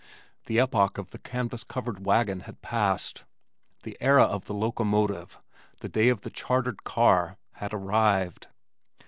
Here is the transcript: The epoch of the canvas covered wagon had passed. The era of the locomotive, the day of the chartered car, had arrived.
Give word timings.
The 0.47 0.59
epoch 0.59 0.97
of 0.97 1.11
the 1.11 1.19
canvas 1.19 1.63
covered 1.63 2.03
wagon 2.07 2.39
had 2.39 2.63
passed. 2.63 3.23
The 3.83 3.95
era 4.01 4.23
of 4.23 4.45
the 4.45 4.55
locomotive, 4.55 5.37
the 5.81 5.89
day 5.89 6.09
of 6.09 6.21
the 6.21 6.31
chartered 6.31 6.83
car, 6.83 7.37
had 7.51 7.71
arrived. 7.71 8.47